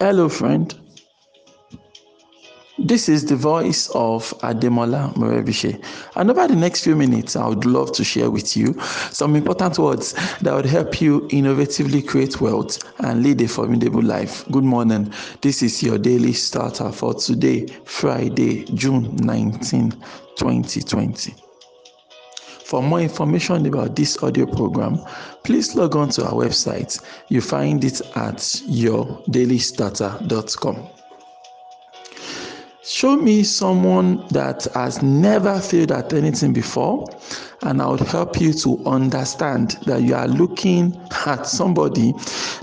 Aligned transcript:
Hello, 0.00 0.28
friend. 0.28 0.72
This 2.78 3.08
is 3.08 3.24
the 3.24 3.34
voice 3.34 3.90
of 3.96 4.32
Ademola 4.42 5.12
Morebise. 5.16 5.84
And 6.14 6.30
over 6.30 6.46
the 6.46 6.54
next 6.54 6.84
few 6.84 6.94
minutes, 6.94 7.34
I 7.34 7.48
would 7.48 7.64
love 7.64 7.90
to 7.94 8.04
share 8.04 8.30
with 8.30 8.56
you 8.56 8.80
some 9.10 9.34
important 9.34 9.76
words 9.76 10.12
that 10.38 10.54
would 10.54 10.66
help 10.66 11.00
you 11.00 11.22
innovatively 11.32 12.06
create 12.06 12.40
wealth 12.40 12.78
and 13.00 13.24
lead 13.24 13.40
a 13.42 13.48
formidable 13.48 14.02
life. 14.02 14.44
Good 14.52 14.62
morning. 14.62 15.12
This 15.42 15.62
is 15.62 15.82
your 15.82 15.98
daily 15.98 16.32
starter 16.32 16.92
for 16.92 17.14
today, 17.14 17.66
Friday, 17.84 18.66
June 18.66 19.16
19, 19.16 19.90
2020. 20.36 21.47
For 22.68 22.82
more 22.82 23.00
information 23.00 23.64
about 23.64 23.96
this 23.96 24.22
audio 24.22 24.44
program, 24.44 25.00
please 25.42 25.74
log 25.74 25.96
on 25.96 26.10
to 26.10 26.26
our 26.26 26.34
website. 26.34 27.02
You 27.28 27.40
find 27.40 27.82
it 27.82 28.02
at 28.14 28.36
yourdailystarter.com. 28.36 30.88
Show 32.84 33.16
me 33.16 33.42
someone 33.42 34.26
that 34.28 34.64
has 34.74 35.02
never 35.02 35.58
failed 35.60 35.92
at 35.92 36.12
anything 36.12 36.52
before, 36.52 37.08
and 37.62 37.80
I 37.80 37.86
would 37.86 38.00
help 38.00 38.38
you 38.38 38.52
to 38.52 38.84
understand 38.84 39.78
that 39.86 40.02
you 40.02 40.14
are 40.14 40.28
looking 40.28 40.94
at 41.24 41.46
somebody 41.46 42.12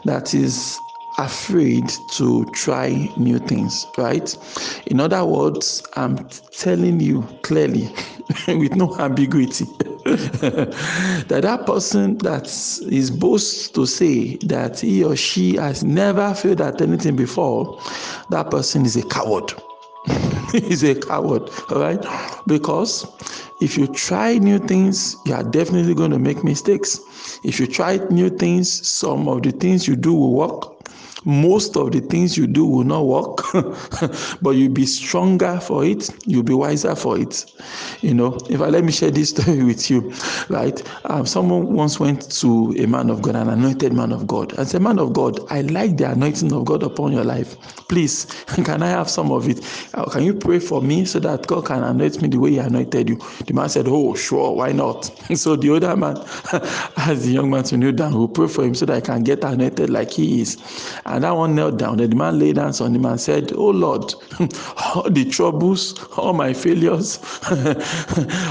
that 0.04 0.36
is 0.36 0.78
afraid 1.18 1.90
to 2.10 2.46
try 2.52 3.10
new 3.18 3.40
things, 3.40 3.86
right? 3.98 4.36
In 4.88 5.00
other 5.00 5.24
words, 5.26 5.84
I'm 5.96 6.18
telling 6.52 7.00
you 7.00 7.24
clearly 7.44 7.90
with 8.48 8.76
no 8.76 8.96
ambiguity 9.00 9.66
that 10.06 11.40
that 11.42 11.66
person 11.66 12.18
that 12.20 12.46
is 12.92 13.10
boast 13.12 13.74
to 13.76 13.86
say 13.86 14.38
that 14.46 14.80
he 14.80 15.04
or 15.04 15.16
she 15.16 15.56
has 15.56 15.84
never 15.84 16.34
failed 16.34 16.62
at 16.62 16.82
anything 16.82 17.16
before, 17.16 17.82
that 18.30 18.52
person 18.52 18.86
is 18.86 18.96
a 18.96 19.04
coward. 19.08 19.52
is 20.54 20.84
a 20.84 20.94
coward, 20.96 21.50
all 21.72 21.80
right? 21.82 22.06
Because 22.46 23.06
if 23.62 23.78
you 23.78 23.88
try 23.88 24.38
new 24.38 24.60
things, 24.60 25.16
you 25.26 25.34
are 25.34 25.44
definitely 25.44 25.96
going 25.96 26.12
to 26.12 26.20
make 26.20 26.44
mistakes. 26.44 27.00
If 27.44 27.60
you 27.60 27.66
try 27.68 27.98
new 28.12 28.30
things, 28.30 28.88
some 28.88 29.28
of 29.28 29.42
the 29.42 29.52
things 29.52 29.88
you 29.88 29.96
do 29.96 30.14
will 30.14 30.34
work, 30.34 30.75
most 31.26 31.76
of 31.76 31.92
the 31.92 32.00
things 32.02 32.38
you 32.38 32.46
do 32.48 32.66
will 32.66 32.84
not 32.84 33.06
work 33.06 33.38
but 34.42 34.52
you'll 34.52 34.72
be 34.72 34.86
stronger 34.86 35.60
for 35.60 35.84
it 35.84 36.10
you'll 36.26 36.44
be 36.44 36.54
wiser 36.54 36.96
for 36.96 37.18
it. 37.18 37.46
You 38.02 38.14
know 38.14 38.38
if 38.50 38.62
i 38.62 38.68
let 38.68 38.84
me 38.84 38.92
share 38.92 39.12
this 39.12 39.30
story 39.36 39.64
with 39.64 39.90
you 39.90 40.14
right? 40.50 40.82
Um, 41.06 41.26
someone 41.26 41.74
once 41.74 42.00
went 42.00 42.30
to 42.40 42.76
a 42.78 42.86
man 42.86 43.10
of 43.10 43.22
god 43.22 43.36
an 43.36 43.50
anointed 43.50 43.92
man 43.94 44.12
of 44.12 44.28
god 44.28 44.58
and 44.58 44.68
said 44.68 44.82
man 44.82 45.00
of 45.00 45.14
god 45.14 45.40
i 45.52 45.62
like 45.62 45.98
the 45.98 46.10
anointing 46.12 46.54
of 46.54 46.66
god 46.66 46.84
upon 46.84 47.12
your 47.12 47.24
life. 47.24 47.58
Please 47.88 48.26
can 48.64 48.84
i 48.84 48.88
have 48.88 49.10
some 49.10 49.32
of 49.32 49.50
it? 49.50 49.60
Uh, 49.96 50.06
can 50.10 50.24
you 50.24 50.34
pray 50.34 50.60
for 50.60 50.82
me 50.82 51.06
so 51.06 51.20
that 51.20 51.48
god 51.48 51.66
can 51.66 51.84
anoint 51.84 52.22
me 52.22 52.28
the 52.28 52.38
way 52.40 52.52
he 52.52 52.58
anointed 52.60 53.10
you? 53.10 53.16
The 53.48 53.54
man 53.54 53.70
said 53.70 53.88
oh 53.88 54.14
sure 54.14 54.52
why 54.56 54.72
not? 54.72 55.06
So 55.36 55.56
the 55.56 55.72
older 55.72 55.96
man 55.96 56.18
asked 56.98 57.24
the 57.24 57.32
young 57.32 57.50
man 57.50 57.64
to 57.66 57.78
kneel 57.78 57.92
down. 57.92 58.12
Who 58.14 58.28
pray 58.28 58.48
for 58.48 58.64
him 58.64 58.76
so 58.76 58.86
that 58.86 58.96
i 58.98 59.02
can 59.02 59.24
get 59.24 59.44
anointed 59.44 59.90
like 59.90 60.12
he 60.12 60.42
is 60.42 60.58
that 61.24 61.32
one 61.32 61.56
knelt 61.56 61.78
down. 61.78 61.98
Then 61.98 62.10
the 62.10 62.16
man 62.16 62.40
laid 62.40 62.58
hands 62.58 62.82
on 62.82 62.96
him 62.96 63.06
and 63.06 63.20
said, 63.20 63.52
Oh 63.54 63.70
Lord, 63.70 64.14
all 64.96 65.10
the 65.10 65.26
troubles, 65.26 66.02
all 66.18 66.34
my 66.34 66.54
failures, 66.54 67.20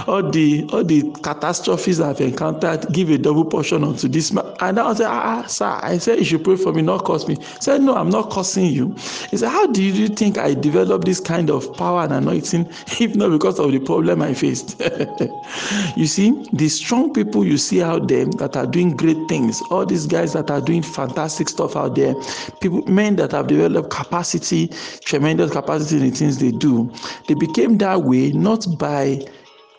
all 0.07 0.23
the 0.31 0.69
all 0.73 0.85
the 0.85 1.11
catastrophes 1.23 2.01
I've 2.01 2.21
encountered, 2.21 2.93
give 2.93 3.11
a 3.11 3.19
double 3.19 3.45
portion 3.45 3.85
unto 3.85 4.09
this 4.09 4.33
man. 4.33 4.45
And 4.61 4.79
I 4.79 4.95
said, 4.95 5.07
ah, 5.07 5.43
ah, 5.43 5.47
sir, 5.47 5.79
I 5.83 5.99
said 5.99 6.19
you 6.19 6.25
should 6.25 6.45
pray 6.45 6.57
for 6.57 6.73
me, 6.73 6.83
not 6.83 7.05
curse 7.05 7.27
me. 7.27 7.37
He 7.37 7.61
said, 7.61 7.83
No, 7.83 7.97
I'm 7.97 8.11
not 8.11 8.31
cursing 8.31 8.67
you. 8.67 8.95
He 9.31 9.37
said, 9.37 9.51
How 9.51 9.67
do 9.67 9.83
you 9.83 10.09
think 10.09 10.39
I 10.39 10.55
developed 10.55 11.05
this 11.05 11.21
kind 11.21 11.51
of 11.51 11.73
power 11.77 12.03
and 12.03 12.13
anointing 12.13 12.69
if 13.01 13.15
not 13.15 13.31
because 13.31 13.59
of 13.59 13.73
the 13.73 13.81
problem 13.81 14.23
I 14.23 14.35
faced? 14.35 14.81
you 15.97 16.07
see, 16.07 16.47
the 16.53 16.69
strong 16.69 17.13
people 17.13 17.45
you 17.45 17.59
see 17.59 17.83
out 17.83 18.09
there 18.09 18.27
that 18.27 18.57
are 18.57 18.67
doing 18.67 18.97
great 18.97 19.29
things, 19.29 19.63
all 19.71 19.87
these 19.87 20.07
guys 20.07 20.33
that 20.33 20.51
are 20.51 20.61
doing 20.61 20.83
fantastic 20.83 21.49
stuff 21.49 21.77
out 21.77 21.95
there, 21.95 22.15
people, 22.61 22.83
men 22.87 23.17
that 23.17 23.33
have 23.33 23.47
developed 23.47 23.91
capacity, 23.91 24.69
tremendous 25.05 25.51
capacity 25.51 25.97
in 25.97 26.11
the 26.11 26.17
things 26.17 26.39
they 26.39 26.51
do, 26.53 26.93
they 27.29 27.35
became 27.35 27.79
that 27.79 28.03
way 28.03 28.33
not 28.33 28.67
by 28.79 29.25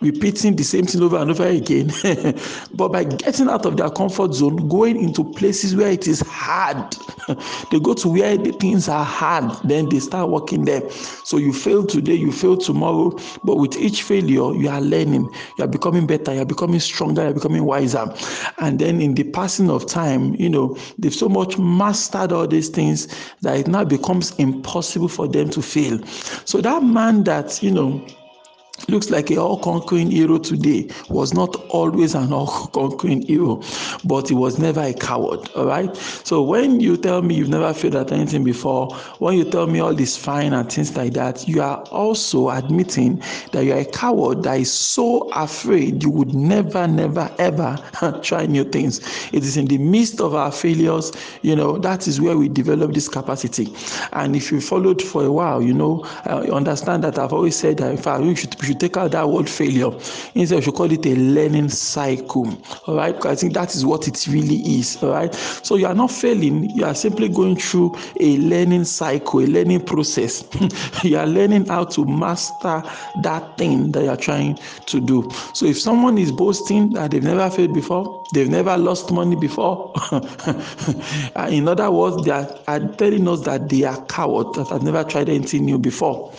repeating 0.02 0.56
the 0.56 0.64
same 0.64 0.86
thing 0.86 1.02
over 1.02 1.18
and 1.18 1.32
over 1.32 1.48
again, 1.48 1.92
but 2.74 2.90
by 2.90 3.04
getting 3.04 3.50
out 3.50 3.66
of 3.66 3.78
their 3.78 3.90
comfort 3.90 4.34
zone, 4.34 4.68
going 4.68 5.02
into 5.02 5.24
places 5.34 5.76
where 5.76 5.92
it 5.92 6.08
is 6.08 6.22
hard. 6.22 6.96
they 7.72 7.80
go 7.80 7.94
to 7.94 8.10
where 8.10 8.38
the 8.38 8.52
things 8.54 8.90
are 8.90 9.06
hard, 9.06 9.52
then 9.64 9.90
they 9.90 10.00
start 10.00 10.30
working 10.30 10.66
there. 10.66 10.88
So 10.90 11.38
you 11.38 11.54
fail 11.54 11.86
today, 11.86 12.14
you 12.14 12.32
fail 12.32 12.58
tomorrow, 12.58 13.18
but 13.44 13.56
with 13.56 13.78
each 13.78 14.04
failure, 14.04 14.54
you 14.54 14.70
are 14.70 14.82
learning, 14.82 15.30
you 15.58 15.64
are 15.64 15.68
becoming 15.68 16.06
better, 16.06 16.34
you 16.34 16.42
are 16.42 16.46
becoming 16.46 16.80
stronger, 16.80 17.24
you 17.24 17.30
are 17.30 17.34
becoming 17.34 17.64
wiser. 17.64 18.14
And 18.60 18.80
then 18.80 19.02
in 19.02 19.16
the 19.16 19.24
passing 19.24 19.70
of 19.70 19.88
time, 19.88 20.36
you 20.36 20.50
know, 20.50 20.78
they've 21.00 21.14
so 21.14 21.30
much 21.30 21.58
mastered 21.58 22.32
all 22.32 22.48
these 22.48 22.70
things 22.70 23.08
that 23.42 23.58
it 23.58 23.68
now 23.68 23.86
becomes 23.86 24.36
impossible 24.36 25.08
for 25.08 25.28
them 25.28 25.50
to 25.52 25.62
fail. 25.62 26.04
So 26.46 26.62
that 26.62 26.84
man 26.84 27.24
that, 27.24 27.64
you 27.64 27.72
know, 27.72 28.06
looks 28.88 29.10
like 29.10 29.32
a 29.32 29.38
all 29.38 29.58
conquering 29.60 30.12
hero 30.12 30.38
today. 30.38 30.90
Was 31.10 31.34
not 31.34 31.56
always 31.70 32.16
an 32.16 32.34
all 32.34 32.68
conquering 32.68 33.22
hero 33.22 33.62
but 34.04 34.30
he 34.30 34.36
was 34.36 34.60
never 34.60 34.82
a 34.82 34.94
coward 34.94 35.50
all 35.56 35.66
right? 35.66 35.96
So 35.96 36.42
when 36.44 36.80
you 36.80 36.98
tell 36.98 37.22
me 37.22 37.36
you've 37.36 37.50
never 37.50 37.74
failed 37.74 37.96
at 37.96 38.12
anything 38.12 38.44
before 38.44 38.94
when 39.20 39.38
you 39.38 39.46
tell 39.50 39.68
me 39.68 39.80
all 39.80 39.94
this 39.94 40.18
fine 40.18 40.54
and 40.54 40.72
things 40.72 40.96
like 40.96 41.14
that 41.14 41.48
you 41.48 41.62
are 41.62 41.82
also 41.86 42.50
admitting 42.50 43.22
that 43.52 43.66
you 43.66 43.74
are 43.74 43.80
a 43.80 43.86
coward 43.86 44.44
that 44.44 44.60
is 44.60 44.72
so 44.72 45.30
afraid 45.32 46.04
you 46.04 46.10
would 46.10 46.34
never 46.34 46.88
never 46.88 47.34
ever 47.40 47.78
try 48.24 48.46
new 48.46 48.64
things. 48.64 49.00
It 49.34 49.44
is 49.44 49.58
in 49.58 49.66
the 49.66 49.78
midst 49.78 50.22
of 50.22 50.36
our 50.36 50.52
failures 50.52 51.12
you 51.42 51.56
know 51.56 51.78
that 51.80 52.08
is 52.08 52.22
where 52.22 52.38
we 52.38 52.50
develop 52.50 52.94
this 52.94 53.08
capacity. 53.10 53.74
And 54.14 54.36
if 54.36 54.52
you 54.52 54.62
followed 54.62 55.02
for 55.02 55.24
a 55.24 55.32
while 55.32 55.62
you 55.62 55.74
know 55.74 56.06
uh, 56.26 56.42
understand 56.52 57.04
that 57.04 57.18
i've 57.20 57.34
always 57.34 57.56
said 57.56 57.78
that 57.78 57.92
in 57.92 57.98
fact 57.98 58.24
you 58.24 58.36
should 58.36 58.58
we 58.66 58.70
should 58.70 58.80
take 58.80 58.98
out 58.98 59.12
that 59.12 59.30
word 59.30 59.48
failure. 59.48 59.92
Instead, 60.34 60.56
we 60.58 60.62
should 60.64 60.74
call 60.74 60.92
it 60.92 61.06
a 61.06 61.16
learning 61.16 61.70
cycle. 61.70 62.48
All 62.88 62.96
right, 62.96 63.16
because 63.16 63.38
I 63.38 63.40
think 63.40 63.54
that 63.54 63.76
is 63.76 63.86
what 63.86 64.08
it 64.08 64.26
really 64.28 64.56
is. 64.56 65.02
All 65.04 65.12
right, 65.12 65.34
so 65.36 65.76
you 65.76 65.86
are 65.86 65.94
not 65.94 66.10
failing, 66.10 66.72
you 66.72 66.84
are 66.84 66.96
simply 66.96 67.30
going 67.30 67.58
through 67.58 67.96
a 68.20 68.38
learning 68.38 68.86
cycle, 68.86 69.42
a 69.42 69.46
learning 69.46 69.82
process. 69.82 70.44
you 71.04 71.18
are 71.18 71.28
learning 71.28 71.68
how 71.68 71.84
to 71.86 72.06
master 72.06 72.82
that 73.22 73.58
thing 73.58 73.92
that 73.92 74.04
you 74.04 74.10
are 74.10 74.18
trying 74.18 74.58
to 74.88 75.00
do. 75.00 75.30
So 75.54 75.68
if 75.68 75.80
someone 75.80 76.18
is 76.18 76.32
boasting 76.32 76.94
that 76.94 77.12
they've 77.12 77.24
never 77.24 77.50
failed 77.52 77.74
before, 77.74 78.26
they've 78.34 78.50
never 78.50 78.78
lost 78.78 79.12
money 79.12 79.36
before, 79.36 79.94
uh, 80.12 81.48
in 81.52 81.68
other 81.68 81.92
words, 81.92 82.26
they 82.26 82.32
are, 82.32 82.50
are 82.68 82.80
telling 82.80 83.28
us 83.28 83.42
that 83.42 83.70
they 83.70 83.84
are 83.84 84.04
cowards 84.06 84.58
that 84.58 84.70
have 84.70 84.82
never 84.82 85.04
tried 85.04 85.30
anything 85.30 85.66
new 85.66 85.78
before 85.78 86.34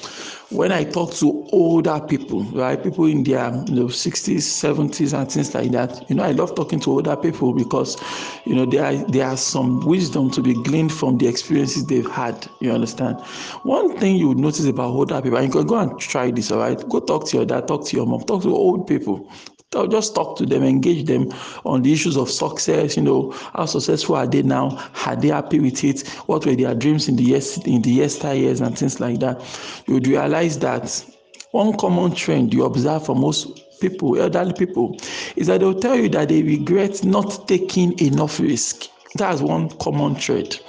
when 0.50 0.70
I 0.70 0.84
talk 0.84 1.12
to 1.14 1.46
older 1.50 2.00
people, 2.00 2.44
right, 2.44 2.80
people 2.80 3.06
in 3.06 3.24
their 3.24 3.50
you 3.66 3.74
know, 3.74 3.86
60s, 3.86 4.36
70s, 4.36 5.18
and 5.18 5.30
things 5.30 5.54
like 5.54 5.72
that, 5.72 6.08
you 6.08 6.14
know, 6.14 6.22
I 6.22 6.30
love 6.32 6.54
talking 6.54 6.78
to 6.80 6.90
older 6.92 7.16
people 7.16 7.52
because, 7.52 7.96
you 8.44 8.54
know, 8.54 8.64
there 8.64 8.84
are, 8.84 8.94
there 9.10 9.26
are 9.26 9.36
some 9.36 9.80
wisdom 9.80 10.30
to 10.30 10.42
be 10.42 10.54
gleaned 10.54 10.92
from 10.92 11.18
the 11.18 11.26
experiences 11.26 11.86
they've 11.86 12.08
had. 12.10 12.48
You 12.60 12.70
understand? 12.70 13.20
One 13.64 13.98
thing 13.98 14.16
you 14.16 14.28
would 14.28 14.38
notice 14.38 14.66
about 14.66 14.90
older 14.90 15.20
people, 15.20 15.38
and 15.38 15.46
you 15.46 15.52
can 15.52 15.66
go 15.66 15.78
and 15.78 15.98
try 15.98 16.30
this, 16.30 16.52
all 16.52 16.60
right? 16.60 16.88
Go 16.88 17.00
talk 17.00 17.26
to 17.28 17.38
your 17.38 17.46
dad, 17.46 17.66
talk 17.66 17.84
to 17.86 17.96
your 17.96 18.06
mom, 18.06 18.20
talk 18.20 18.42
to 18.42 18.54
old 18.54 18.86
people. 18.86 19.28
I'll 19.76 19.86
just 19.86 20.14
talk 20.14 20.36
to 20.38 20.46
them, 20.46 20.64
engage 20.64 21.06
them 21.06 21.32
on 21.64 21.82
the 21.82 21.92
issues 21.92 22.16
of 22.16 22.30
success. 22.30 22.96
You 22.96 23.02
know, 23.02 23.30
how 23.52 23.66
successful 23.66 24.16
are 24.16 24.26
they 24.26 24.42
now? 24.42 24.90
Are 25.06 25.16
they 25.16 25.28
happy 25.28 25.60
with 25.60 25.84
it? 25.84 26.06
What 26.26 26.46
were 26.46 26.56
their 26.56 26.74
dreams 26.74 27.08
in 27.08 27.16
the 27.16 27.22
yes 27.22 27.58
in 27.66 27.82
the 27.82 27.98
yesteryears 27.98 28.60
and 28.60 28.76
things 28.76 29.00
like 29.00 29.20
that? 29.20 29.40
You 29.86 29.94
would 29.94 30.06
realize 30.06 30.58
that 30.60 31.04
one 31.52 31.76
common 31.76 32.14
trend 32.14 32.52
you 32.52 32.64
observe 32.64 33.06
for 33.06 33.14
most 33.14 33.80
people, 33.80 34.20
elderly 34.20 34.52
people, 34.52 34.96
is 35.36 35.46
that 35.46 35.60
they'll 35.60 35.78
tell 35.78 35.96
you 35.96 36.08
that 36.10 36.28
they 36.28 36.42
regret 36.42 37.04
not 37.04 37.46
taking 37.48 37.98
enough 38.00 38.40
risk. 38.40 38.88
That's 39.16 39.40
one 39.40 39.70
common 39.78 40.16
trait. 40.16 40.60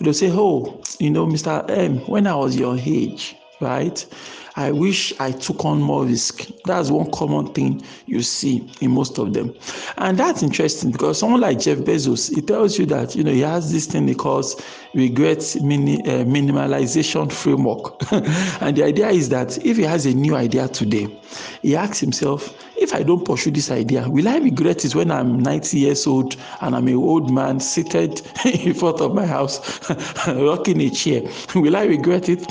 They'll 0.00 0.12
say, 0.12 0.30
"Oh, 0.30 0.80
you 0.98 1.10
know, 1.10 1.26
Mr. 1.26 1.68
M, 1.70 1.98
when 2.00 2.26
I 2.26 2.34
was 2.34 2.56
your 2.56 2.76
age, 2.78 3.36
right?" 3.60 4.04
I 4.56 4.70
wish 4.70 5.12
I 5.18 5.32
took 5.32 5.64
on 5.64 5.82
more 5.82 6.04
risk. 6.04 6.48
That's 6.64 6.88
one 6.88 7.10
common 7.10 7.52
thing 7.54 7.82
you 8.06 8.22
see 8.22 8.70
in 8.80 8.92
most 8.92 9.18
of 9.18 9.32
them. 9.32 9.52
And 9.98 10.16
that's 10.16 10.44
interesting 10.44 10.92
because 10.92 11.18
someone 11.18 11.40
like 11.40 11.58
Jeff 11.58 11.78
Bezos, 11.78 12.32
he 12.32 12.40
tells 12.40 12.78
you 12.78 12.86
that, 12.86 13.16
you 13.16 13.24
know, 13.24 13.32
he 13.32 13.40
has 13.40 13.72
this 13.72 13.86
thing 13.86 14.06
he 14.06 14.14
calls 14.14 14.60
regret 14.94 15.56
mini, 15.60 16.00
uh, 16.02 16.24
minimalization 16.24 17.32
framework. 17.32 18.00
and 18.62 18.76
the 18.76 18.84
idea 18.84 19.08
is 19.08 19.28
that 19.30 19.58
if 19.64 19.76
he 19.76 19.82
has 19.82 20.06
a 20.06 20.14
new 20.14 20.36
idea 20.36 20.68
today, 20.68 21.08
he 21.62 21.74
asks 21.74 21.98
himself, 21.98 22.56
if 22.76 22.94
I 22.94 23.02
don't 23.02 23.24
pursue 23.24 23.50
this 23.50 23.70
idea, 23.70 24.08
will 24.08 24.28
I 24.28 24.38
regret 24.38 24.84
it 24.84 24.94
when 24.94 25.10
I'm 25.10 25.40
90 25.40 25.78
years 25.78 26.06
old 26.06 26.36
and 26.60 26.74
I'm 26.74 26.88
an 26.88 26.94
old 26.94 27.30
man 27.30 27.60
seated 27.60 28.22
in 28.44 28.74
front 28.74 29.00
of 29.00 29.14
my 29.14 29.26
house, 29.26 29.80
rocking 30.28 30.80
a 30.80 30.90
chair? 30.90 31.22
Will 31.54 31.76
I 31.76 31.84
regret 31.84 32.28
it? 32.28 32.44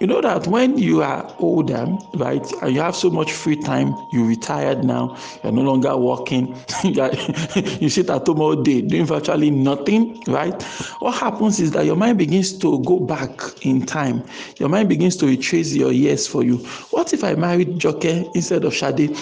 You 0.00 0.06
know 0.06 0.20
that 0.20 0.46
when 0.46 0.78
you 0.78 1.02
are 1.02 1.34
older, 1.46 1.86
right, 2.14 2.52
and 2.62 2.74
you 2.74 2.80
have 2.80 2.96
so 2.96 3.10
much 3.10 3.32
free 3.32 3.56
time, 3.56 3.94
you're 4.12 4.26
retired 4.26 4.84
now, 4.84 5.16
you're 5.42 5.52
no 5.52 5.62
longer 5.62 5.96
working, 5.96 6.54
you 6.84 7.88
sit 7.88 8.10
at 8.10 8.26
home 8.26 8.40
all 8.40 8.56
day 8.56 8.80
doing 8.80 9.06
virtually 9.06 9.50
nothing, 9.50 10.22
right? 10.26 10.62
What 11.00 11.14
happens 11.14 11.60
is 11.60 11.70
that 11.72 11.84
your 11.84 11.96
mind 11.96 12.18
begins 12.18 12.56
to 12.58 12.82
go 12.84 12.98
back 13.00 13.40
in 13.62 13.84
time. 13.86 14.24
Your 14.58 14.68
mind 14.68 14.88
begins 14.88 15.16
to 15.16 15.26
retrace 15.26 15.74
your 15.74 15.92
years 15.92 16.26
for 16.26 16.42
you. 16.42 16.58
What 16.90 17.12
if 17.12 17.24
I 17.24 17.34
married 17.34 17.78
Joke 17.78 18.04
instead 18.04 18.64
of 18.64 18.74
Shade? 18.74 18.98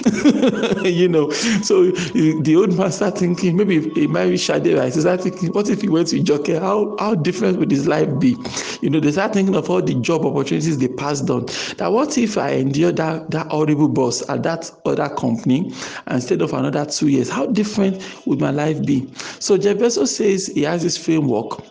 you 0.85 1.09
know, 1.09 1.31
so 1.31 1.91
the 1.91 2.55
old 2.57 2.77
man 2.77 2.93
start 2.93 3.19
thinking, 3.19 3.57
maybe 3.57 3.77
if 3.77 3.93
he 3.95 4.07
married 4.07 4.41
Shade, 4.41 4.67
right? 4.77 4.93
He 4.95 5.01
start 5.01 5.23
thinking, 5.23 5.53
what 5.53 5.69
if 5.69 5.83
he 5.83 5.89
went 5.89 6.09
to 6.09 6.23
Joke? 6.23 6.49
How 6.49 6.97
how 6.99 7.15
different 7.15 7.59
would 7.59 7.71
his 7.71 7.87
life 7.87 8.09
be? 8.19 8.37
You 8.81 8.91
know, 8.91 9.01
they 9.01 9.13
start 9.13 9.33
thinking 9.33 9.55
of 9.55 9.71
all 9.71 9.83
the 9.83 9.95
job 9.95 10.25
opportunities 10.25 10.79
they 10.79 10.89
passed 10.89 11.29
on. 11.31 11.47
That 11.79 11.93
what 11.93 12.14
if 12.19 12.39
I 12.39 12.53
endure 12.53 12.93
that 12.93 13.31
that 13.31 13.47
horrible 13.49 13.89
boss 13.89 14.29
at 14.29 14.43
that 14.45 14.71
other 14.85 15.09
company 15.09 15.73
instead 16.09 16.43
of 16.43 16.53
another 16.53 16.87
two 16.87 17.09
years? 17.09 17.29
How 17.29 17.47
different 17.47 18.03
would 18.27 18.41
my 18.41 18.51
life 18.51 18.85
be? 18.85 19.09
So 19.41 19.57
Jeff 19.57 19.79
Bezos 19.79 20.09
says 20.09 20.47
he 20.47 20.63
has 20.63 20.83
this 20.83 20.97
framework 20.97 21.63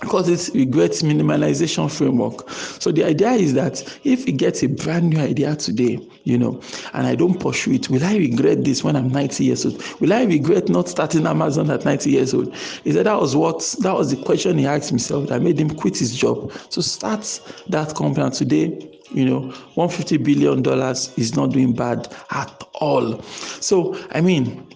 because 0.00 0.28
it's 0.28 0.50
regret 0.54 0.90
minimalization 0.90 1.90
framework. 1.90 2.48
So 2.50 2.92
the 2.92 3.04
idea 3.04 3.32
is 3.32 3.54
that 3.54 3.82
if 4.04 4.24
he 4.24 4.32
gets 4.32 4.62
a 4.62 4.68
brand 4.68 5.10
new 5.10 5.20
idea 5.20 5.56
today, 5.56 5.98
you 6.24 6.38
know, 6.38 6.60
and 6.92 7.06
I 7.06 7.14
don't 7.14 7.38
pursue 7.38 7.72
it, 7.72 7.88
will 7.90 8.04
I 8.04 8.16
regret 8.16 8.64
this 8.64 8.82
when 8.82 8.96
I'm 8.96 9.08
90 9.08 9.44
years 9.44 9.66
old? 9.66 9.82
Will 10.00 10.12
I 10.12 10.24
regret 10.24 10.68
not 10.68 10.88
starting 10.88 11.26
Amazon 11.26 11.70
at 11.70 11.84
90 11.84 12.10
years 12.10 12.34
old? 12.34 12.54
He 12.84 12.92
said 12.92 13.06
that 13.06 13.20
was 13.20 13.36
what 13.36 13.60
that 13.80 13.94
was 13.94 14.10
the 14.10 14.22
question 14.24 14.58
he 14.58 14.66
asked 14.66 14.88
himself 14.88 15.28
that 15.28 15.42
made 15.42 15.58
him 15.58 15.70
quit 15.70 15.98
his 15.98 16.14
job 16.16 16.52
to 16.70 16.82
start 16.82 17.40
that 17.68 17.94
company. 17.94 18.24
And 18.24 18.34
today, 18.34 18.90
you 19.10 19.24
know 19.24 19.40
150 19.74 20.16
billion 20.18 20.62
dollars 20.62 21.12
is 21.16 21.36
not 21.36 21.50
doing 21.50 21.72
bad 21.72 22.08
at 22.30 22.64
all 22.74 23.20
so 23.60 23.96
i 24.12 24.20
mean 24.20 24.66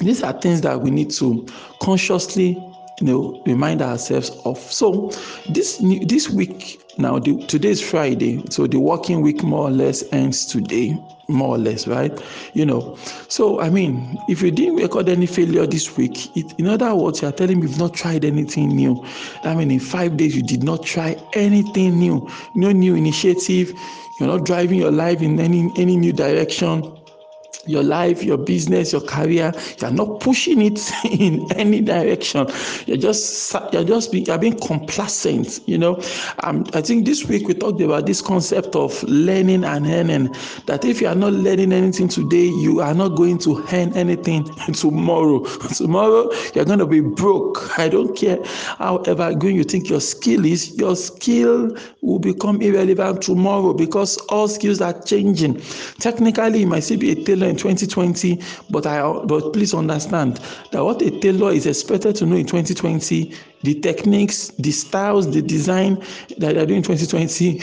these 0.00 0.22
are 0.22 0.32
things 0.40 0.60
that 0.60 0.80
we 0.80 0.90
need 0.90 1.10
to 1.10 1.46
consciously 1.80 2.58
you 3.02 3.08
know 3.08 3.42
remind 3.46 3.82
ourselves 3.82 4.30
of. 4.44 4.58
So 4.58 5.10
this 5.50 5.80
new, 5.80 6.04
this 6.06 6.30
week 6.30 6.80
now 6.98 7.18
the, 7.18 7.44
today 7.46 7.70
is 7.70 7.80
friday 7.80 8.42
so 8.50 8.66
the 8.66 8.78
working 8.78 9.22
week 9.22 9.42
more 9.42 9.66
or 9.68 9.70
less 9.70 10.04
ends 10.12 10.44
today 10.44 10.96
more 11.28 11.54
or 11.54 11.58
less 11.58 11.86
right? 11.86 12.20
You 12.52 12.66
know 12.66 12.96
so 13.28 13.60
i 13.60 13.70
mean 13.70 14.18
if 14.28 14.42
you 14.42 14.50
didn't 14.50 14.76
record 14.76 15.08
any 15.08 15.26
failure 15.26 15.66
this 15.66 15.96
week 15.96 16.36
it, 16.36 16.52
in 16.58 16.66
other 16.68 16.94
words 16.94 17.22
you're 17.22 17.32
telling 17.32 17.60
me 17.60 17.66
you've 17.66 17.78
not 17.78 17.94
tried 17.94 18.24
anything 18.24 18.68
new. 18.76 19.04
I 19.42 19.54
mean 19.54 19.70
in 19.70 19.80
five 19.80 20.16
days 20.16 20.36
you 20.36 20.42
did 20.42 20.62
not 20.62 20.84
try 20.84 21.16
anything 21.32 21.98
new. 21.98 22.28
No 22.54 22.70
new 22.72 22.94
initiative. 22.94 23.72
You're 24.20 24.28
not 24.28 24.44
driving 24.44 24.78
your 24.78 24.92
life 24.92 25.22
in 25.22 25.40
any 25.40 25.72
any 25.76 25.96
new 25.96 26.12
direction 26.12 27.01
your 27.66 27.82
life, 27.82 28.22
your 28.22 28.38
business, 28.38 28.92
your 28.92 29.00
career. 29.00 29.52
You 29.80 29.88
are 29.88 29.92
not 29.92 30.20
pushing 30.20 30.62
it 30.62 30.80
in 31.04 31.50
any 31.52 31.80
direction. 31.80 32.46
You're 32.86 32.96
just 32.96 33.54
you're 33.72 33.84
just 33.84 34.12
being, 34.12 34.26
you're 34.26 34.38
being 34.38 34.58
complacent. 34.58 35.60
You 35.66 35.78
know, 35.78 36.02
um, 36.42 36.66
I 36.74 36.80
think 36.80 37.06
this 37.06 37.26
week 37.26 37.46
we 37.48 37.54
talked 37.54 37.80
about 37.80 38.06
this 38.06 38.20
concept 38.20 38.74
of 38.76 39.02
learning 39.04 39.64
and 39.64 39.86
earning. 39.86 40.34
That 40.66 40.84
if 40.84 41.00
you 41.00 41.08
are 41.08 41.14
not 41.14 41.32
learning 41.32 41.72
anything 41.72 42.08
today, 42.08 42.46
you 42.46 42.80
are 42.80 42.94
not 42.94 43.10
going 43.10 43.38
to 43.38 43.64
earn 43.72 43.96
anything 43.96 44.44
tomorrow. 44.74 45.44
tomorrow 45.74 46.30
you're 46.54 46.64
going 46.64 46.78
to 46.78 46.86
be 46.86 47.00
broke. 47.00 47.78
I 47.78 47.88
don't 47.88 48.16
care 48.16 48.38
however 48.78 49.34
good 49.34 49.54
you 49.54 49.64
think 49.64 49.88
your 49.88 50.00
skill 50.00 50.44
is. 50.44 50.76
Your 50.78 50.96
skill 50.96 51.76
will 52.00 52.18
become 52.18 52.60
irrelevant 52.60 53.22
tomorrow 53.22 53.72
because 53.72 54.16
all 54.28 54.48
skills 54.48 54.80
are 54.80 55.00
changing. 55.02 55.60
Technically, 56.00 56.60
you 56.60 56.66
might 56.66 56.80
still 56.80 56.98
be 56.98 57.12
a 57.12 57.14
tailor 57.14 57.51
in 57.52 57.58
2020, 57.58 58.40
but 58.70 58.86
I 58.86 59.00
but 59.24 59.52
please 59.52 59.74
understand 59.74 60.40
that 60.72 60.82
what 60.84 61.02
a 61.02 61.10
tailor 61.20 61.52
is 61.52 61.66
expected 61.66 62.16
to 62.16 62.26
know 62.26 62.36
in 62.36 62.46
2020 62.46 63.34
the 63.62 63.74
techniques, 63.80 64.48
the 64.58 64.72
styles, 64.72 65.32
the 65.32 65.40
design 65.40 65.94
that 66.38 66.54
they're 66.54 66.66
doing 66.66 66.78
in 66.78 66.82
2020 66.82 67.58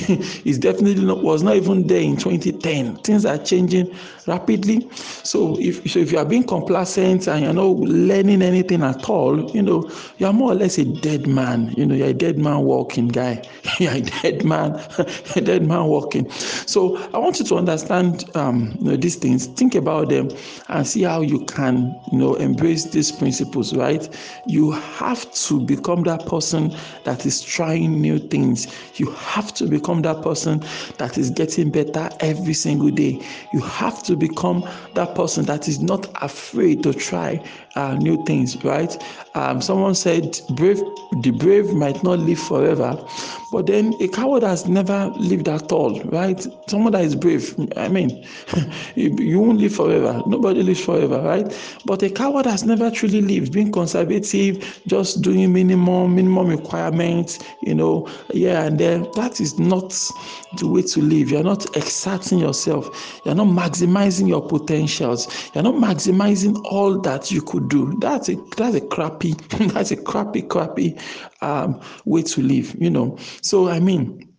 is 0.49 0.57
definitely 0.57 1.03
not 1.03 1.23
was 1.23 1.43
not 1.43 1.55
even 1.55 1.87
there 1.87 2.01
in 2.01 2.15
2010. 2.15 2.95
Things 2.97 3.25
are 3.25 3.37
changing 3.37 3.93
rapidly. 4.27 4.87
So 4.93 5.57
if 5.59 5.89
so 5.91 5.99
if 5.99 6.11
you 6.11 6.17
are 6.19 6.25
being 6.25 6.43
complacent 6.43 7.27
and 7.27 7.43
you're 7.43 7.53
not 7.53 7.75
learning 7.79 8.41
anything 8.41 8.81
at 8.83 9.09
all, 9.09 9.51
you 9.51 9.61
know, 9.61 9.91
you're 10.17 10.31
more 10.33 10.51
or 10.51 10.55
less 10.55 10.77
a 10.77 10.85
dead 10.85 11.27
man. 11.27 11.73
You 11.75 11.85
know, 11.85 11.95
you're 11.95 12.09
a 12.09 12.13
dead 12.13 12.37
man 12.37 12.61
walking 12.61 13.09
guy. 13.09 13.43
you're 13.79 13.93
a 13.93 14.01
dead 14.01 14.45
man, 14.45 14.73
a 15.35 15.41
dead 15.41 15.65
man 15.67 15.85
walking. 15.85 16.29
So 16.31 16.97
I 17.13 17.17
want 17.17 17.39
you 17.39 17.45
to 17.45 17.55
understand 17.55 18.23
um, 18.35 18.77
you 18.79 18.91
know, 18.91 18.95
these 18.97 19.15
things, 19.15 19.47
think 19.47 19.75
about 19.79 20.09
them 20.09 20.29
and 20.69 20.85
see 20.87 21.03
how 21.03 21.21
you 21.21 21.45
can, 21.45 21.99
you 22.11 22.19
know, 22.19 22.35
embrace 22.35 22.85
these 22.85 23.11
principles, 23.11 23.75
right? 23.75 24.07
You 24.45 24.71
have 24.71 25.31
to 25.33 25.59
become 25.59 26.03
that 26.03 26.27
person 26.27 26.75
that 27.05 27.25
is 27.25 27.41
trying 27.41 28.01
new 28.01 28.19
things. 28.19 28.67
You 28.99 29.11
have 29.11 29.53
to 29.55 29.65
become 29.67 30.03
that 30.03 30.21
person 30.21 30.63
that 30.99 31.17
is 31.17 31.31
getting 31.31 31.71
better 31.71 32.09
every 32.19 32.53
single 32.53 32.91
day. 32.91 33.21
You 33.53 33.61
have 33.61 34.03
to 34.03 34.15
become 34.15 34.67
that 34.95 35.15
person 35.15 35.45
that 35.45 35.67
is 35.67 35.79
not 35.81 36.07
afraid 36.21 36.83
to 36.83 36.93
try 36.93 37.43
uh, 37.75 37.95
new 37.95 38.23
things, 38.25 38.63
right? 38.63 38.95
Um, 39.35 39.61
someone 39.61 39.95
said, 39.95 40.39
"Brave, 40.51 40.81
the 41.21 41.31
brave 41.31 41.73
might 41.73 42.03
not 42.03 42.19
live 42.19 42.39
forever," 42.39 42.97
but 43.51 43.65
then 43.67 43.95
a 43.99 44.07
coward 44.07 44.43
has 44.43 44.67
never 44.67 45.11
lived 45.17 45.47
at 45.47 45.71
all, 45.71 45.99
right? 46.03 46.45
Someone 46.67 46.93
that 46.93 47.03
is 47.03 47.15
brave, 47.15 47.55
I 47.77 47.87
mean, 47.87 48.25
you 48.95 49.39
won't 49.39 49.59
live 49.59 49.75
forever. 49.75 50.21
Nobody 50.27 50.61
lives 50.63 50.83
forever, 50.83 51.19
right? 51.21 51.51
But 51.85 52.03
a 52.03 52.09
coward 52.09 52.45
has 52.45 52.63
never 52.63 52.91
truly 52.91 53.21
lived, 53.21 53.53
being 53.53 53.71
conservative, 53.71 54.81
just 54.87 55.21
doing 55.21 55.51
minimum 55.51 56.15
minimum 56.15 56.47
requirements, 56.47 57.39
you 57.61 57.75
know, 57.75 58.07
yeah, 58.33 58.63
and 58.63 58.79
then 58.79 59.07
that 59.15 59.39
is 59.41 59.57
not 59.57 59.89
the 60.57 60.67
way 60.67 60.81
to 60.81 61.01
live. 61.01 61.31
You're 61.31 61.43
not 61.43 61.75
exerting 61.75 62.39
yourself. 62.39 63.21
You're 63.25 63.35
not 63.35 63.47
maximizing 63.47 64.27
your 64.27 64.45
potentials. 64.47 65.27
You're 65.53 65.63
not 65.63 65.75
maximizing 65.75 66.59
all 66.65 66.99
that 67.01 67.31
you 67.31 67.41
could 67.41 67.69
do. 67.69 67.97
That's 67.99 68.29
a 68.29 68.35
that's 68.57 68.75
a 68.75 68.81
crappy 68.81 69.33
that's 69.73 69.91
a 69.91 69.95
crappy 69.97 70.41
crappy 70.43 70.97
um, 71.41 71.81
way 72.05 72.21
to 72.23 72.41
live. 72.41 72.75
You 72.79 72.89
know. 72.89 73.17
So 73.41 73.69
I 73.69 73.79
mean 73.79 74.29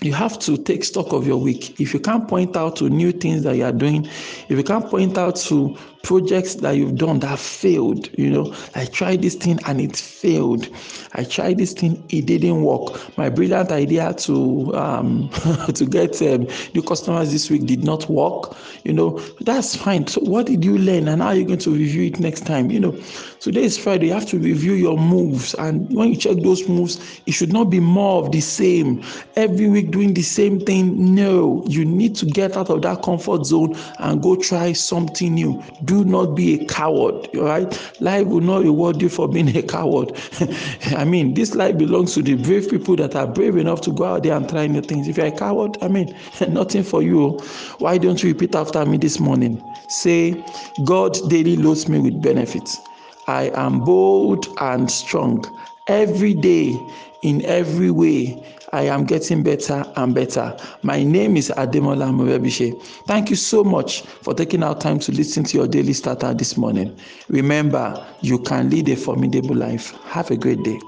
you 0.00 0.12
have 0.12 0.38
to 0.38 0.56
take 0.56 0.84
stock 0.84 1.12
of 1.12 1.26
your 1.26 1.38
week. 1.38 1.80
If 1.80 1.92
you 1.92 2.00
can't 2.00 2.28
point 2.28 2.56
out 2.56 2.76
to 2.76 2.88
new 2.88 3.10
things 3.10 3.42
that 3.42 3.56
you 3.56 3.64
are 3.64 3.72
doing, 3.72 4.06
if 4.48 4.50
you 4.50 4.62
can't 4.62 4.88
point 4.88 5.18
out 5.18 5.36
to 5.36 5.76
projects 6.02 6.56
that 6.56 6.72
you've 6.72 6.96
done 6.96 7.18
that 7.20 7.38
failed, 7.38 8.08
you 8.18 8.30
know, 8.30 8.54
I 8.74 8.86
tried 8.86 9.22
this 9.22 9.34
thing 9.34 9.58
and 9.66 9.80
it 9.80 9.96
failed. 9.96 10.68
I 11.14 11.24
tried 11.24 11.58
this 11.58 11.72
thing, 11.72 12.02
it 12.10 12.26
didn't 12.26 12.62
work. 12.62 13.16
My 13.16 13.28
brilliant 13.28 13.70
idea 13.72 14.12
to 14.14 14.74
um, 14.74 15.30
to 15.74 15.86
get 15.86 16.20
um, 16.22 16.46
new 16.74 16.82
customers 16.82 17.32
this 17.32 17.50
week 17.50 17.66
did 17.66 17.84
not 17.84 18.08
work. 18.08 18.56
You 18.84 18.92
know, 18.92 19.18
that's 19.40 19.74
fine. 19.74 20.06
So 20.06 20.20
what 20.22 20.46
did 20.46 20.64
you 20.64 20.78
learn, 20.78 21.08
and 21.08 21.22
how 21.22 21.28
are 21.28 21.34
you 21.34 21.44
going 21.44 21.58
to 21.60 21.70
review 21.70 22.04
it 22.04 22.20
next 22.20 22.46
time? 22.46 22.70
You 22.70 22.80
know, 22.80 22.92
today 23.40 23.64
is 23.64 23.76
Friday. 23.78 24.06
You 24.06 24.12
have 24.12 24.26
to 24.26 24.38
review 24.38 24.74
your 24.74 24.96
moves, 24.98 25.54
and 25.54 25.92
when 25.94 26.08
you 26.10 26.16
check 26.16 26.36
those 26.38 26.68
moves, 26.68 27.20
it 27.26 27.32
should 27.32 27.52
not 27.52 27.64
be 27.64 27.80
more 27.80 28.24
of 28.24 28.32
the 28.32 28.40
same. 28.40 29.02
Every 29.36 29.68
week 29.68 29.90
doing 29.90 30.14
the 30.14 30.22
same 30.22 30.60
thing. 30.60 31.14
No, 31.14 31.64
you 31.66 31.84
need 31.84 32.14
to 32.16 32.26
get 32.26 32.56
out 32.56 32.70
of 32.70 32.82
that 32.82 33.02
comfort 33.02 33.44
zone 33.46 33.76
and 33.98 34.22
go 34.22 34.36
try 34.36 34.72
something 34.72 35.34
new. 35.34 35.62
Do 35.88 36.04
not 36.04 36.34
be 36.36 36.60
a 36.60 36.64
coward, 36.66 37.28
right? 37.34 37.66
Life 38.00 38.26
will 38.26 38.42
not 38.42 38.62
reward 38.62 39.00
you 39.00 39.08
for 39.08 39.26
being 39.26 39.56
a 39.56 39.62
coward. 39.62 40.12
I 40.96 41.04
mean, 41.04 41.32
this 41.34 41.54
life 41.54 41.78
belongs 41.78 42.14
to 42.14 42.22
the 42.22 42.34
brave 42.34 42.70
people 42.70 42.94
that 42.96 43.16
are 43.16 43.26
brave 43.26 43.56
enough 43.56 43.80
to 43.82 43.92
go 43.92 44.04
out 44.04 44.22
there 44.22 44.36
and 44.36 44.46
try 44.48 44.66
new 44.66 44.82
things. 44.82 45.08
If 45.08 45.16
you're 45.16 45.26
a 45.26 45.32
coward, 45.32 45.78
I 45.82 45.88
mean, 45.88 46.14
nothing 46.50 46.82
for 46.82 47.02
you. 47.02 47.38
Why 47.78 47.96
don't 47.98 48.22
you 48.22 48.30
repeat 48.32 48.54
after 48.54 48.84
me 48.84 48.98
this 48.98 49.18
morning? 49.18 49.62
Say, 49.88 50.44
God 50.84 51.18
daily 51.30 51.56
loads 51.56 51.88
me 51.88 51.98
with 52.00 52.20
benefits. 52.20 52.78
I 53.26 53.44
am 53.54 53.80
bold 53.84 54.46
and 54.60 54.90
strong 54.90 55.44
every 55.88 56.34
day 56.34 56.78
in 57.22 57.44
every 57.46 57.90
way 57.90 58.42
I 58.72 58.82
am 58.82 59.04
getting 59.04 59.42
better 59.42 59.84
and 59.96 60.14
better. 60.14 60.56
My 60.82 61.02
name 61.02 61.36
is 61.36 61.50
Ademola 61.56 62.12
Morebise. 62.12 62.80
Thank 63.06 63.30
you 63.30 63.36
so 63.36 63.64
much 63.64 64.02
for 64.02 64.34
taking 64.34 64.62
our 64.62 64.78
time 64.78 64.98
to 65.00 65.12
listen 65.12 65.44
to 65.44 65.56
your 65.58 65.66
daily 65.66 65.94
starter 65.94 66.34
this 66.34 66.56
morning. 66.56 66.96
Remember, 67.28 68.06
you 68.20 68.38
can 68.40 68.68
lead 68.68 68.88
a 68.90 68.96
formidable 68.96 69.56
life. 69.56 69.92
Have 70.04 70.30
a 70.30 70.36
great 70.36 70.62
day. 70.62 70.78